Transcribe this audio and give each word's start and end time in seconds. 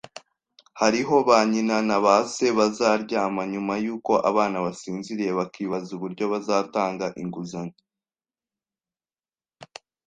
Hariho 0.81 1.15
ba 1.27 1.39
nyina 1.51 1.77
na 1.87 1.97
ba 2.03 2.15
se 2.33 2.47
bazaryama 2.57 3.41
nyuma 3.53 3.73
yuko 3.83 4.13
abana 4.29 4.57
basinziriye 4.65 5.31
bakibaza 5.39 5.89
uburyo 5.97 6.25
bazatanga 6.33 7.05
inguzanyo, 7.21 7.77